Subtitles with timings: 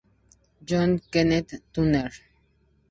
[0.69, 2.09] John Kenneth Turner.